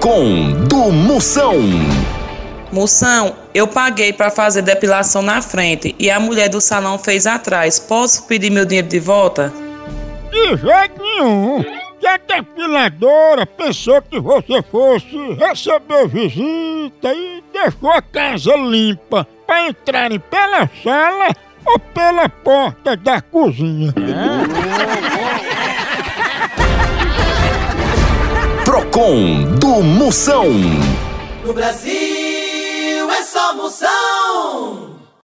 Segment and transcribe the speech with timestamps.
[0.00, 1.56] Procon do Moção.
[2.72, 7.78] Moção, eu paguei para fazer depilação na frente e a mulher do salão fez atrás.
[7.78, 9.52] Posso pedir meu dinheiro de volta?
[10.30, 11.62] De jeito nenhum.
[12.00, 19.68] Que a depiladora pensou que você fosse receber visita e deixou a casa limpa para
[19.68, 21.28] entrarem pela sala
[21.66, 23.92] ou pela porta da cozinha.
[29.00, 30.44] Procon do Moção.
[31.42, 34.29] No Brasil é só moção.